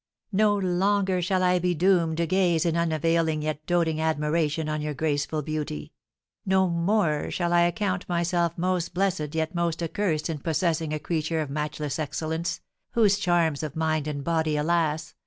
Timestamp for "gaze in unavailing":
2.25-3.43